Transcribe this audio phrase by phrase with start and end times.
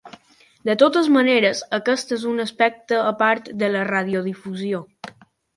[0.69, 4.85] De totes maneres, aquest és un aspecte a part de la radiodifusió.